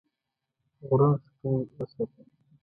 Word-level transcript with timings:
غرونه 0.87 1.17
ښکلي 1.21 1.57
وساته. 1.79 2.21